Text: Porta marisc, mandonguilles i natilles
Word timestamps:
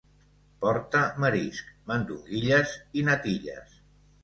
Porta 0.63 1.01
marisc, 1.27 1.69
mandonguilles 1.93 2.75
i 3.03 3.07
natilles 3.13 3.79